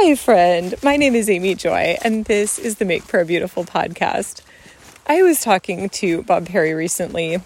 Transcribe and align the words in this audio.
Hi, 0.00 0.14
friend. 0.14 0.76
My 0.80 0.96
name 0.96 1.16
is 1.16 1.28
Amy 1.28 1.56
Joy, 1.56 1.96
and 2.02 2.24
this 2.26 2.56
is 2.56 2.76
the 2.76 2.84
Make 2.84 3.08
Prayer 3.08 3.24
Beautiful 3.24 3.64
podcast. 3.64 4.42
I 5.08 5.22
was 5.22 5.40
talking 5.40 5.88
to 5.88 6.22
Bob 6.22 6.46
Perry 6.46 6.72
recently, 6.72 7.38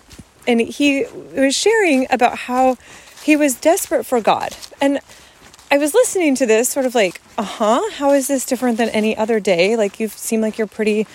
and 0.47 0.61
he 0.61 1.07
was 1.35 1.55
sharing 1.55 2.07
about 2.11 2.37
how 2.37 2.77
he 3.23 3.37
was 3.37 3.55
desperate 3.55 4.05
for 4.05 4.21
God. 4.21 4.55
And 4.83 5.01
I 5.71 5.79
was 5.79 5.95
listening 5.95 6.35
to 6.35 6.47
this, 6.47 6.69
sort 6.69 6.85
of 6.85 6.95
like, 6.95 7.23
uh 7.39 7.43
huh, 7.43 7.91
how 7.93 8.11
is 8.11 8.29
this 8.29 8.45
different 8.45 8.77
than 8.77 8.91
any 8.91 9.17
other 9.17 9.41
day? 9.41 9.75
Like, 9.75 9.99
you 9.99 10.09
seem 10.09 10.43
like 10.43 10.59
you're 10.59 10.67
pretty 10.67 11.07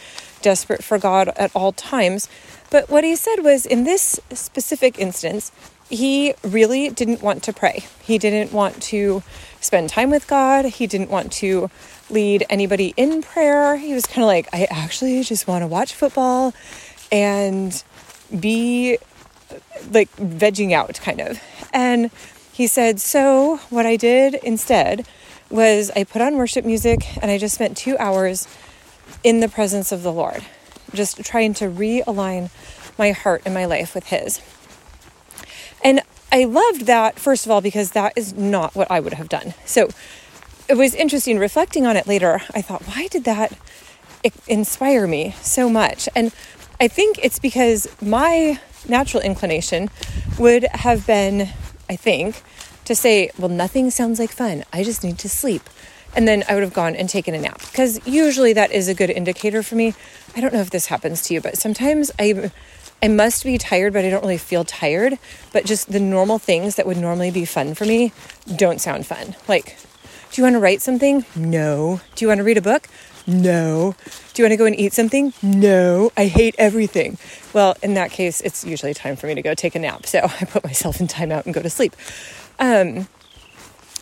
desperate 0.42 0.84
for 0.84 0.98
God 0.98 1.28
at 1.38 1.56
all 1.56 1.72
times. 1.72 2.28
But 2.72 2.90
what 2.90 3.04
he 3.04 3.16
said 3.16 3.44
was 3.44 3.68
in 3.68 3.84
this 3.84 4.20
specific 4.34 4.98
instance, 4.98 5.52
he 5.90 6.34
really 6.44 6.90
didn't 6.90 7.22
want 7.22 7.44
to 7.44 7.54
pray. 7.54 7.86
He 8.04 8.18
didn't 8.18 8.52
want 8.52 8.82
to 8.84 9.24
spend 9.62 9.90
time 9.90 10.10
with 10.10 10.28
God. 10.28 10.66
He 10.66 10.88
didn't 10.88 11.10
want 11.10 11.32
to 11.34 11.70
lead 12.10 12.46
anybody 12.50 12.94
in 12.98 13.22
prayer. 13.22 13.78
He 13.78 13.94
was 13.94 14.06
kind 14.06 14.24
of 14.24 14.28
like, 14.28 14.48
I 14.54 14.68
actually 14.70 15.24
just 15.24 15.48
want 15.48 15.64
to 15.64 15.68
watch 15.68 15.94
football 15.94 16.54
and 17.12 17.84
be 18.38 18.98
like 19.92 20.12
vegging 20.18 20.74
out, 20.74 21.00
kind 21.02 21.22
of. 21.22 21.42
And 21.74 22.12
he 22.52 22.68
said, 22.68 23.00
So, 23.00 23.58
what 23.70 23.86
I 23.86 23.96
did 23.96 24.36
instead 24.36 25.08
was 25.50 25.92
I 25.96 26.04
put 26.04 26.22
on 26.22 26.36
worship 26.36 26.66
music 26.66 27.06
and 27.22 27.32
I 27.32 27.38
just 27.38 27.56
spent 27.56 27.78
two 27.78 27.98
hours 27.98 28.48
in 29.24 29.40
the 29.40 29.48
presence 29.48 29.92
of 29.92 30.04
the 30.04 30.12
Lord, 30.12 30.44
just 30.94 31.24
trying 31.24 31.54
to 31.56 31.66
realign 31.66 32.50
my 32.98 33.12
heart 33.12 33.44
and 33.46 33.54
my 33.54 33.66
life 33.66 33.96
with 33.96 34.08
His. 34.08 34.42
And 35.84 36.02
I 36.32 36.44
loved 36.44 36.86
that, 36.88 37.20
first 37.20 37.46
of 37.46 37.52
all, 37.52 37.62
because 37.62 37.92
that 37.92 38.14
is 38.16 38.34
not 38.34 38.76
what 38.76 38.90
I 38.92 39.00
would 39.00 39.14
have 39.14 39.30
done. 39.30 39.54
So 39.66 39.90
it 40.68 40.76
was 40.76 40.94
interesting 40.94 41.40
reflecting 41.40 41.86
on 41.86 41.96
it 41.96 42.08
later. 42.08 42.42
I 42.54 42.62
thought, 42.62 42.84
why 42.84 43.08
did 43.08 43.24
that 43.24 43.58
inspire 44.48 45.08
me 45.08 45.36
so 45.42 45.70
much? 45.70 46.10
And 46.16 46.34
I 46.80 46.88
think 46.88 47.20
it's 47.24 47.40
because 47.40 47.88
my 48.02 48.60
natural 48.88 49.24
inclination 49.24 49.90
would 50.38 50.64
have 50.74 51.08
been, 51.08 51.50
I 51.90 51.96
think, 51.96 52.42
to 52.86 52.96
say, 52.96 53.32
well, 53.38 53.50
nothing 53.50 53.90
sounds 53.90 54.20
like 54.20 54.32
fun. 54.32 54.64
I 54.74 54.84
just 54.84 55.04
need 55.04 55.18
to 55.20 55.30
sleep. 55.30 55.64
And 56.16 56.28
then 56.28 56.44
I 56.50 56.54
would 56.54 56.64
have 56.64 56.74
gone 56.74 56.96
and 56.96 57.10
taken 57.10 57.36
a 57.36 57.40
nap 57.40 57.60
because 57.60 58.06
usually 58.08 58.54
that 58.54 58.72
is 58.72 58.88
a 58.88 58.94
good 58.94 59.10
indicator 59.10 59.62
for 59.62 59.76
me. 59.76 59.94
I 60.36 60.42
don't 60.42 60.54
know 60.54 60.62
if 60.62 60.70
this 60.70 60.88
happens 60.88 61.22
to 61.24 61.34
you, 61.34 61.42
but 61.42 61.58
sometimes 61.58 62.12
I 62.18 62.52
I 63.02 63.08
must 63.08 63.44
be 63.44 63.58
tired, 63.58 63.94
but 63.94 64.06
I 64.06 64.10
don't 64.10 64.22
really 64.22 64.38
feel 64.38 64.64
tired. 64.64 65.20
But 65.54 65.66
just 65.66 65.92
the 65.92 66.00
normal 66.00 66.40
things 66.40 66.76
that 66.76 66.86
would 66.86 66.98
normally 66.98 67.32
be 67.32 67.46
fun 67.46 67.76
for 67.76 67.86
me 67.86 68.12
don't 68.56 68.82
sound 68.82 69.06
fun. 69.06 69.36
Like, 69.48 69.78
do 70.32 70.42
you 70.42 70.44
want 70.44 70.56
to 70.56 70.60
write 70.60 70.82
something? 70.82 71.26
No. 71.36 72.02
Do 72.16 72.26
you 72.26 72.30
want 72.30 72.40
to 72.40 72.44
read 72.44 72.58
a 72.58 72.62
book? 72.62 72.88
No. 73.26 73.96
Do 74.34 74.42
you 74.42 74.46
want 74.46 74.54
to 74.54 74.58
go 74.58 74.66
and 74.66 74.80
eat 74.80 74.94
something? 74.94 75.34
No. 75.44 76.12
I 76.16 76.26
hate 76.26 76.56
everything. 76.58 77.18
Well, 77.54 77.76
in 77.84 77.94
that 77.96 78.12
case, 78.12 78.42
it's 78.42 78.66
usually 78.66 78.94
time 78.94 79.16
for 79.16 79.28
me 79.28 79.36
to 79.36 79.42
go 79.42 79.54
take 79.54 79.76
a 79.76 79.80
nap. 79.80 80.06
So 80.06 80.20
I 80.42 80.46
put 80.46 80.64
myself 80.64 81.00
in 81.00 81.08
timeout 81.08 81.46
and 81.46 81.54
go 81.54 81.62
to 81.62 81.70
sleep. 81.70 81.96
Um, 82.60 83.08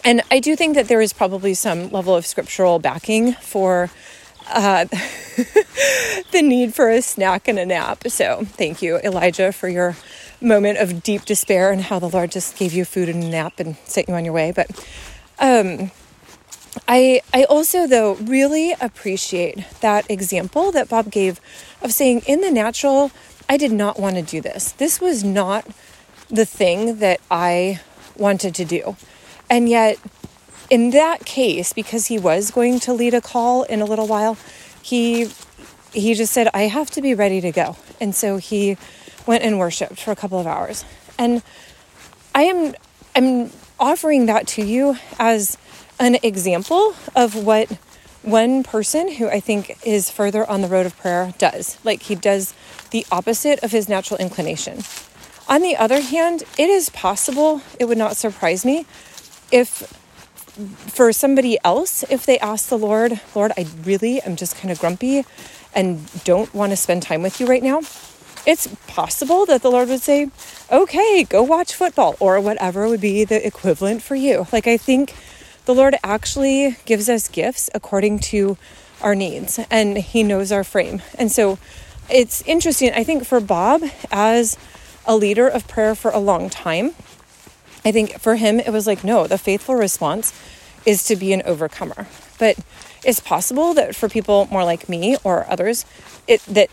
and 0.04 0.22
I 0.30 0.40
do 0.40 0.56
think 0.56 0.76
that 0.76 0.88
there 0.88 1.02
is 1.02 1.14
probably 1.14 1.56
some 1.56 1.90
level 1.90 2.16
of 2.16 2.26
scriptural 2.28 2.78
backing 2.78 3.34
for 3.34 3.90
uh, 4.48 4.86
the 6.32 6.42
need 6.42 6.74
for 6.74 6.90
a 6.90 7.02
snack 7.02 7.48
and 7.48 7.60
a 7.60 7.66
nap. 7.66 8.08
So 8.08 8.46
thank 8.46 8.82
you, 8.82 8.98
Elijah, 8.98 9.52
for 9.52 9.68
your 9.68 9.96
moment 10.42 10.78
of 10.78 11.02
deep 11.04 11.26
despair 11.26 11.72
and 11.72 11.82
how 11.82 12.00
the 12.00 12.10
Lord 12.10 12.32
just 12.32 12.58
gave 12.58 12.74
you 12.74 12.86
food 12.86 13.10
and 13.10 13.24
a 13.24 13.28
nap 13.28 13.60
and 13.60 13.78
sent 13.86 14.08
you 14.08 14.14
on 14.14 14.26
your 14.26 14.34
way. 14.34 14.52
But 14.52 14.70
um, 15.40 15.92
I 16.88 17.22
I 17.34 17.46
also 17.46 17.88
though 17.88 18.16
really 18.16 18.74
appreciate 18.80 19.66
that 19.82 20.10
example 20.10 20.72
that 20.72 20.90
Bob 20.90 21.12
gave 21.12 21.40
of 21.82 21.94
saying 21.94 22.24
in 22.28 22.42
the 22.42 22.52
natural, 22.52 23.12
I 23.50 23.58
did 23.58 23.72
not 23.72 24.00
want 24.00 24.16
to 24.16 24.22
do 24.22 24.42
this. 24.42 24.72
This 24.74 25.00
was 25.00 25.24
not 25.24 25.66
the 26.30 26.46
thing 26.46 27.00
that 27.00 27.22
I 27.30 27.82
wanted 28.18 28.56
to 28.56 28.66
do. 28.66 28.96
And 29.50 29.70
yet 29.70 30.00
in 30.70 30.92
that 30.92 31.26
case, 31.26 31.74
because 31.74 32.08
he 32.08 32.18
was 32.18 32.52
going 32.52 32.80
to 32.82 32.94
lead 32.94 33.14
a 33.14 33.22
call 33.22 33.64
in 33.64 33.82
a 33.82 33.86
little 33.86 34.08
while, 34.08 34.38
he 34.82 35.30
he 35.94 36.14
just 36.14 36.34
said, 36.34 36.50
I 36.54 36.64
have 36.64 36.92
to 36.92 37.02
be 37.02 37.14
ready 37.14 37.40
to 37.40 37.52
go. 37.52 37.78
And 38.02 38.14
so 38.14 38.38
he 38.38 38.78
went 39.26 39.44
and 39.44 39.58
worshiped 39.58 40.00
for 40.00 40.12
a 40.12 40.16
couple 40.16 40.40
of 40.40 40.46
hours. 40.46 40.84
And 41.18 41.42
I 42.34 42.44
am 42.44 42.76
I'm 43.16 43.52
offering 43.80 44.26
that 44.26 44.48
to 44.48 44.64
you 44.64 44.98
as 45.20 45.58
an 46.00 46.18
example 46.22 46.96
of 47.16 47.36
what 47.36 47.78
one 48.22 48.64
person 48.64 49.14
who 49.14 49.30
I 49.30 49.40
think 49.40 49.78
is 49.86 50.10
further 50.10 50.50
on 50.50 50.62
the 50.62 50.68
road 50.68 50.86
of 50.86 50.98
prayer 50.98 51.34
does. 51.38 51.78
Like 51.84 52.04
he 52.04 52.16
does 52.16 52.54
the 52.92 53.06
opposite 53.12 53.64
of 53.64 53.72
his 53.72 53.88
natural 53.88 54.20
inclination. 54.20 54.80
On 55.48 55.62
the 55.62 55.78
other 55.78 56.02
hand, 56.02 56.44
it 56.58 56.70
is 56.70 56.90
possible, 56.90 57.62
it 57.80 57.86
would 57.86 58.00
not 58.00 58.18
surprise 58.18 58.66
me 58.66 58.86
if 59.52 60.05
for 60.56 61.12
somebody 61.12 61.58
else, 61.64 62.04
if 62.10 62.26
they 62.26 62.40
ask 62.40 62.70
the 62.70 62.78
Lord, 62.78 63.20
Lord, 63.34 63.52
I 63.58 63.68
really 63.84 64.22
am 64.22 64.36
just 64.36 64.56
kind 64.58 64.72
of 64.72 64.80
grumpy 64.80 65.26
and 65.74 66.10
don't 66.24 66.54
want 66.54 66.72
to 66.72 66.78
spend 66.78 67.04
time 67.04 67.22
with 67.22 67.40
you 67.40 67.46
right 67.46 67.62
now, 67.64 67.82
it's 68.46 68.68
possible 68.88 69.46
that 69.48 69.62
the 69.62 69.72
Lord 69.72 69.90
would 69.90 70.02
say, 70.02 70.30
okay, 70.72 71.24
go 71.24 71.44
watch 71.44 71.74
football 71.74 72.16
or 72.20 72.40
whatever 72.40 72.88
would 72.88 73.02
be 73.02 73.26
the 73.26 73.46
equivalent 73.46 74.02
for 74.02 74.16
you. 74.16 74.48
Like, 74.54 74.68
I 74.68 74.78
think 74.78 75.14
the 75.66 75.74
Lord 75.74 75.96
actually 76.04 76.78
gives 76.86 77.10
us 77.10 77.28
gifts 77.28 77.70
according 77.74 78.20
to 78.20 78.58
our 79.02 79.16
needs 79.16 79.60
and 79.70 79.98
He 79.98 80.24
knows 80.24 80.52
our 80.52 80.64
frame. 80.64 81.02
And 81.18 81.32
so 81.32 81.58
it's 82.10 82.42
interesting. 82.44 82.94
I 82.94 83.04
think 83.04 83.26
for 83.26 83.40
Bob, 83.40 83.84
as 84.12 84.58
a 85.06 85.16
leader 85.16 85.48
of 85.48 85.68
prayer 85.68 85.96
for 85.96 86.12
a 86.12 86.20
long 86.20 86.50
time, 86.50 86.94
I 87.86 87.92
think 87.92 88.20
for 88.20 88.36
him, 88.36 88.60
it 88.60 88.72
was 88.72 88.88
like, 88.88 89.04
no, 89.04 89.28
the 89.28 89.38
faithful 89.38 89.76
response 89.76 90.34
is 90.86 91.04
to 91.06 91.16
be 91.16 91.32
an 91.34 91.44
overcomer. 91.46 92.08
But 92.40 92.58
it's 93.04 93.20
possible 93.20 93.74
that 93.76 93.96
for 93.96 94.10
people 94.10 94.48
more 94.52 94.64
like 94.64 94.90
me 94.90 95.18
or 95.24 95.46
others, 95.50 95.86
it 96.28 96.42
that 96.46 96.70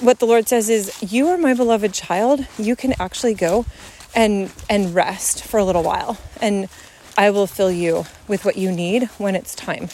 what 0.00 0.18
the 0.18 0.26
Lord 0.26 0.48
says 0.48 0.70
is, 0.70 1.12
you 1.12 1.28
are 1.28 1.36
my 1.36 1.54
beloved 1.54 1.92
child. 1.92 2.46
You 2.58 2.74
can 2.74 2.94
actually 2.98 3.34
go 3.34 3.66
and 4.14 4.50
and 4.68 4.94
rest 4.94 5.44
for 5.44 5.58
a 5.58 5.64
little 5.64 5.82
while, 5.82 6.18
and 6.40 6.68
I 7.16 7.30
will 7.30 7.46
fill 7.46 7.70
you 7.70 8.06
with 8.26 8.44
what 8.44 8.56
you 8.56 8.72
need 8.72 9.04
when 9.18 9.36
it's 9.36 9.54
time. 9.54 9.88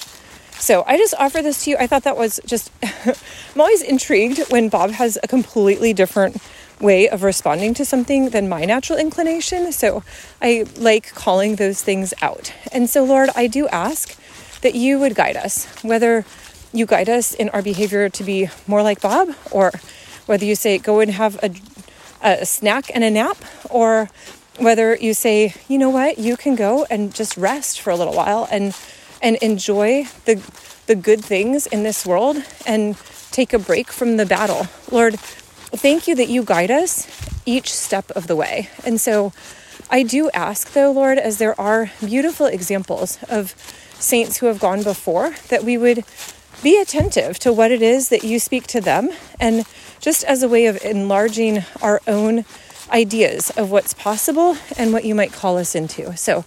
So 0.58 0.84
I 0.86 0.96
just 0.96 1.14
offer 1.18 1.42
this 1.42 1.64
to 1.64 1.70
you. 1.70 1.76
I 1.78 1.86
thought 1.86 2.04
that 2.04 2.16
was 2.16 2.40
just, 2.46 2.70
I'm 2.82 3.60
always 3.60 3.82
intrigued 3.82 4.50
when 4.50 4.68
Bob 4.68 4.92
has 4.92 5.18
a 5.22 5.26
completely 5.26 5.92
different 5.92 6.36
way 6.80 7.08
of 7.08 7.22
responding 7.22 7.74
to 7.74 7.84
something 7.84 8.30
than 8.30 8.48
my 8.48 8.64
natural 8.64 8.98
inclination. 8.98 9.72
So 9.72 10.02
I 10.42 10.64
like 10.76 11.14
calling 11.14 11.56
those 11.56 11.82
things 11.82 12.12
out. 12.20 12.52
And 12.72 12.90
so, 12.90 13.04
Lord, 13.04 13.30
I 13.34 13.46
do 13.46 13.68
ask 13.68 14.18
that 14.60 14.74
you 14.74 14.98
would 14.98 15.14
guide 15.14 15.36
us, 15.36 15.66
whether 15.82 16.24
you 16.72 16.86
guide 16.86 17.08
us 17.08 17.32
in 17.34 17.48
our 17.50 17.62
behavior 17.62 18.08
to 18.08 18.24
be 18.24 18.48
more 18.66 18.82
like 18.82 19.00
Bob, 19.00 19.34
or 19.50 19.72
whether 20.26 20.44
you 20.44 20.56
say 20.56 20.78
go 20.78 21.00
and 21.00 21.12
have 21.12 21.38
a, 21.42 21.54
a 22.22 22.46
snack 22.46 22.90
and 22.94 23.04
a 23.04 23.10
nap, 23.10 23.36
or 23.70 24.10
whether 24.58 24.96
you 24.96 25.14
say, 25.14 25.54
you 25.68 25.78
know 25.78 25.90
what, 25.90 26.18
you 26.18 26.36
can 26.36 26.54
go 26.54 26.86
and 26.90 27.14
just 27.14 27.36
rest 27.36 27.80
for 27.80 27.90
a 27.90 27.96
little 27.96 28.14
while 28.14 28.48
and 28.50 28.76
and 29.22 29.36
enjoy 29.36 30.04
the 30.26 30.36
the 30.86 30.94
good 30.94 31.24
things 31.24 31.66
in 31.66 31.82
this 31.82 32.04
world 32.04 32.36
and 32.66 32.96
take 33.30 33.52
a 33.52 33.58
break 33.58 33.90
from 33.90 34.16
the 34.16 34.26
battle. 34.26 34.66
Lord, 34.90 35.18
thank 35.76 36.08
you 36.08 36.14
that 36.14 36.28
you 36.28 36.42
guide 36.42 36.70
us 36.70 37.06
each 37.46 37.72
step 37.72 38.10
of 38.12 38.26
the 38.26 38.36
way. 38.36 38.68
And 38.84 39.00
so 39.00 39.32
I 39.90 40.02
do 40.02 40.30
ask, 40.30 40.72
though, 40.72 40.90
Lord, 40.92 41.18
as 41.18 41.38
there 41.38 41.58
are 41.60 41.90
beautiful 42.04 42.46
examples 42.46 43.18
of 43.28 43.54
saints 43.98 44.38
who 44.38 44.46
have 44.46 44.58
gone 44.58 44.82
before, 44.82 45.34
that 45.48 45.64
we 45.64 45.76
would 45.76 46.04
be 46.62 46.80
attentive 46.80 47.38
to 47.40 47.52
what 47.52 47.70
it 47.70 47.82
is 47.82 48.08
that 48.08 48.24
you 48.24 48.38
speak 48.38 48.66
to 48.68 48.80
them 48.80 49.10
and 49.38 49.66
just 50.00 50.24
as 50.24 50.42
a 50.42 50.48
way 50.48 50.66
of 50.66 50.82
enlarging 50.84 51.62
our 51.82 52.00
own 52.06 52.44
ideas 52.90 53.50
of 53.50 53.70
what's 53.70 53.94
possible 53.94 54.56
and 54.76 54.92
what 54.92 55.04
you 55.04 55.14
might 55.14 55.32
call 55.32 55.58
us 55.58 55.74
into. 55.74 56.16
So 56.16 56.44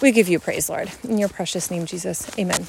we 0.00 0.12
give 0.12 0.28
you 0.28 0.38
praise, 0.38 0.68
Lord. 0.68 0.90
In 1.04 1.18
your 1.18 1.28
precious 1.28 1.70
name, 1.70 1.86
Jesus. 1.86 2.30
Amen. 2.38 2.66